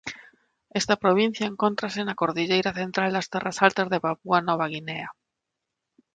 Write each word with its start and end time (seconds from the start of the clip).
Esta 0.79 0.95
provincia 1.03 1.49
encóntrase 1.51 2.01
na 2.03 2.17
cordilleira 2.21 2.71
central 2.81 3.09
das 3.13 3.29
Terras 3.33 3.57
Altas 3.67 3.87
de 3.89 3.99
Papúa 4.05 4.39
Nova 4.47 4.65
Guinea. 4.73 5.09